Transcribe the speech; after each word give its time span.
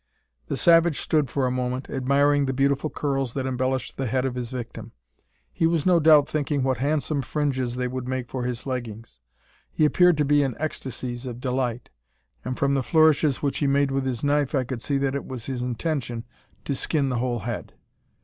The 0.47 0.57
savage 0.57 0.99
stood 0.99 1.29
for 1.29 1.45
a 1.45 1.51
moment, 1.51 1.87
admiring 1.87 2.47
the 2.47 2.53
beautiful 2.53 2.89
curls 2.89 3.33
that 3.33 3.45
embellished 3.45 3.97
the 3.97 4.07
head 4.07 4.25
of 4.25 4.33
his 4.33 4.49
victim. 4.49 4.93
He 5.53 5.67
was 5.67 5.85
no 5.85 5.99
doubt 5.99 6.27
thinking 6.27 6.63
what 6.63 6.77
handsome 6.77 7.21
fringes 7.21 7.75
they 7.75 7.87
would 7.87 8.07
make 8.07 8.27
for 8.27 8.41
his 8.41 8.65
leggings. 8.65 9.19
He 9.71 9.85
appeared 9.85 10.17
to 10.17 10.25
be 10.25 10.41
in 10.41 10.55
ecstasies 10.59 11.27
of 11.27 11.39
delight; 11.39 11.91
and 12.43 12.57
from 12.57 12.73
the 12.73 12.81
flourishes 12.81 13.43
which 13.43 13.59
he 13.59 13.67
made 13.67 13.91
with 13.91 14.07
his 14.07 14.23
knife, 14.23 14.55
I 14.55 14.63
could 14.63 14.81
see 14.81 14.97
that 14.97 15.13
it 15.13 15.27
was 15.27 15.45
his 15.45 15.61
intention 15.61 16.25
to 16.65 16.73
skin 16.73 17.09
the 17.09 17.19
whole 17.19 17.41
head! 17.41 17.73